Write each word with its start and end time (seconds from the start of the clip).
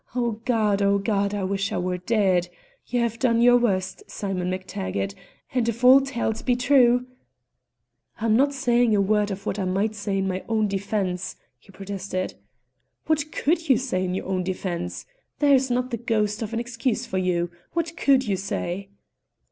Oh, 0.15 0.41
God! 0.45 0.81
oh, 0.81 0.97
God! 0.97 1.35
I 1.35 1.43
wish 1.43 1.71
I 1.71 1.77
were 1.77 1.99
dead! 1.99 2.49
You 2.87 3.01
have 3.01 3.19
done 3.19 3.39
your 3.39 3.57
worst, 3.57 4.01
Simon 4.09 4.49
MacTaggart; 4.49 5.13
and 5.53 5.69
if 5.69 5.83
all 5.83 6.01
tales 6.01 6.41
be 6.41 6.55
true" 6.55 7.05
"I'm 8.19 8.35
not 8.35 8.51
saying 8.51 8.95
a 8.95 8.99
word 8.99 9.29
of 9.29 9.45
what 9.45 9.59
I 9.59 9.65
might 9.65 9.93
say 9.93 10.17
in 10.17 10.27
my 10.27 10.43
own 10.49 10.67
defence," 10.67 11.35
he 11.59 11.71
protested. 11.71 12.33
"What 13.05 13.31
could 13.31 13.69
you 13.69 13.77
say 13.77 14.03
in 14.03 14.15
your 14.15 14.25
own 14.25 14.41
defence? 14.41 15.05
There 15.37 15.53
is 15.53 15.69
not 15.69 15.91
the 15.91 15.97
ghost 15.97 16.41
of 16.41 16.51
an 16.51 16.59
excuse 16.59 17.05
for 17.05 17.19
you. 17.19 17.51
What 17.73 17.95
could 17.95 18.25
you 18.27 18.37
say?" 18.37 18.89